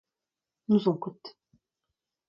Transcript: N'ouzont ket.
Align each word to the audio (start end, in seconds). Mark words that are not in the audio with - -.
N'ouzont 0.67 0.97
ket. 1.03 1.23